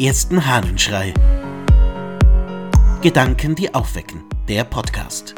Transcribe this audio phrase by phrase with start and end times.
[0.00, 1.12] ersten Hahnenschrei.
[3.02, 4.24] Gedanken, die aufwecken.
[4.48, 5.34] Der Podcast.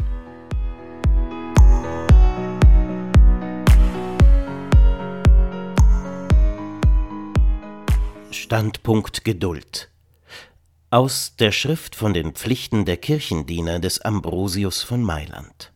[8.31, 9.91] Standpunkt Geduld.
[10.91, 15.73] Aus der Schrift von den Pflichten der Kirchendiener des Ambrosius von Mailand.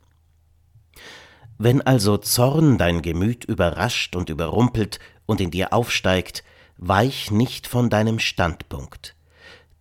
[1.58, 6.44] Wenn also Zorn dein Gemüt überrascht und überrumpelt und in dir aufsteigt,
[6.78, 9.14] weich nicht von deinem Standpunkt.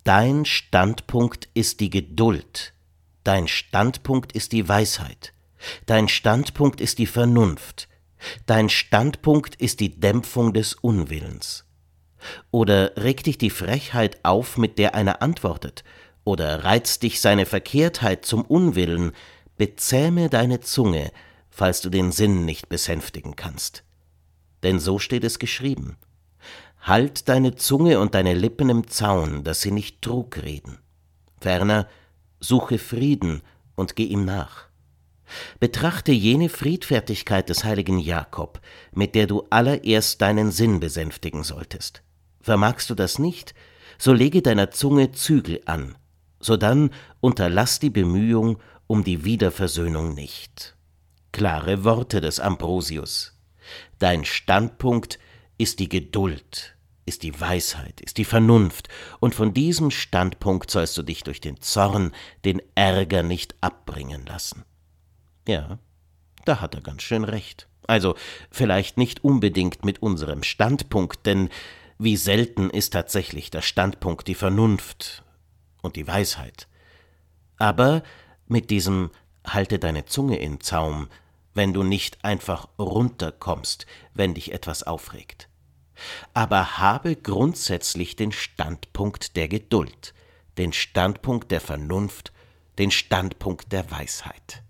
[0.04, 2.74] Dein Standpunkt ist die Geduld,
[3.24, 5.34] dein Standpunkt ist die Weisheit,
[5.88, 7.88] dein Standpunkt ist die Vernunft,
[8.46, 11.66] dein Standpunkt ist die Dämpfung des Unwillens.
[12.52, 15.84] Oder regt dich die Frechheit auf, mit der einer antwortet,
[16.24, 19.12] oder reizt dich seine Verkehrtheit zum Unwillen,
[19.58, 21.12] bezähme deine Zunge,
[21.50, 23.84] falls du den Sinn nicht besänftigen kannst.
[24.64, 25.98] Denn so steht es geschrieben.
[26.86, 30.78] Halt deine Zunge und deine Lippen im Zaun, dass sie nicht Trug reden.
[31.42, 31.88] Ferner,
[32.40, 33.42] suche Frieden
[33.76, 34.68] und geh ihm nach.
[35.60, 38.62] Betrachte jene Friedfertigkeit des heiligen Jakob,
[38.94, 42.04] mit der du allererst deinen Sinn besänftigen solltest.
[42.40, 43.56] Vermagst du das nicht,
[43.98, 45.96] so lege deiner Zunge Zügel an,
[46.40, 50.76] sodann unterlass die Bemühung um die Wiederversöhnung nicht.
[51.32, 53.36] Klare Worte des Ambrosius.
[53.98, 55.18] Dein Standpunkt
[55.58, 56.75] ist die Geduld,
[57.06, 58.90] ist die Weisheit, ist die Vernunft,
[59.20, 64.66] und von diesem Standpunkt sollst du dich durch den Zorn, den Ärger nicht abbringen lassen.
[65.48, 65.80] Ja,
[66.46, 67.68] da hat er ganz schön recht.
[67.88, 68.16] Also
[68.50, 71.50] vielleicht nicht unbedingt mit unserem Standpunkt, denn
[72.00, 75.24] wie selten ist tatsächlich der Standpunkt die Vernunft
[75.84, 76.68] und die Weisheit.
[77.58, 78.02] Aber
[78.48, 79.12] mit diesem
[79.46, 81.08] Halte deine Zunge in Zaum,
[81.54, 85.48] wenn du nicht einfach runterkommst, wenn dich etwas aufregt
[86.34, 90.14] aber habe grundsätzlich den Standpunkt der Geduld,
[90.58, 92.32] den Standpunkt der Vernunft,
[92.78, 94.64] den Standpunkt der Weisheit.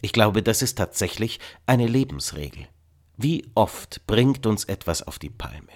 [0.00, 2.68] Ich glaube, das ist tatsächlich eine Lebensregel.
[3.16, 5.72] Wie oft bringt uns etwas auf die Palme?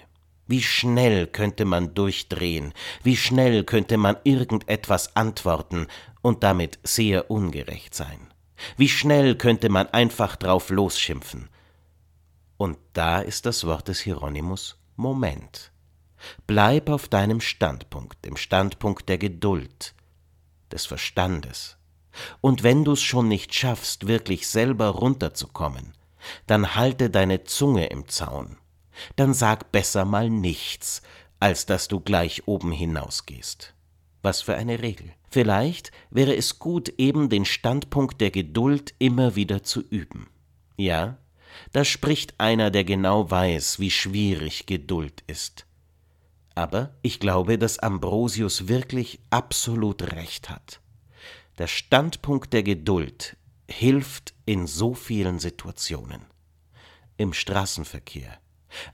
[0.46, 5.86] Wie schnell könnte man durchdrehen, wie schnell könnte man irgendetwas antworten
[6.20, 8.32] und damit sehr ungerecht sein.
[8.76, 11.48] Wie schnell könnte man einfach drauf losschimpfen.
[12.56, 15.72] Und da ist das Wort des Hieronymus Moment.
[16.46, 19.94] Bleib auf deinem Standpunkt, dem Standpunkt der Geduld,
[20.70, 21.76] des Verstandes.
[22.40, 25.94] Und wenn du's schon nicht schaffst, wirklich selber runterzukommen,
[26.46, 28.58] dann halte deine Zunge im Zaun.
[29.16, 31.02] Dann sag besser mal nichts,
[31.40, 33.74] als dass du gleich oben hinausgehst.
[34.22, 35.12] Was für eine Regel.
[35.30, 40.28] Vielleicht wäre es gut, eben den Standpunkt der Geduld immer wieder zu üben.
[40.76, 41.18] Ja,
[41.72, 45.66] da spricht einer, der genau weiß, wie schwierig Geduld ist.
[46.54, 50.80] Aber ich glaube, dass Ambrosius wirklich absolut recht hat.
[51.58, 53.36] Der Standpunkt der Geduld
[53.68, 56.22] hilft in so vielen Situationen.
[57.16, 58.38] Im Straßenverkehr,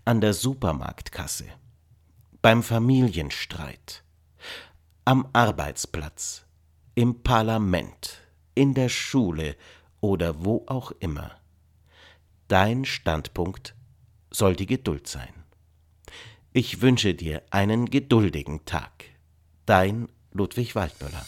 [0.05, 1.47] an der Supermarktkasse,
[2.43, 4.05] beim Familienstreit,
[5.05, 6.45] am Arbeitsplatz,
[6.95, 8.21] im Parlament,
[8.55, 9.57] in der Schule
[10.01, 11.31] oder wo auch immer.
[12.49, 13.75] Dein Standpunkt
[14.31, 15.35] soll die Geduld sein.
[16.55, 19.05] Ich wünsche dir einen geduldigen Tag.
[19.67, 21.27] Dein Ludwig Waldmüller.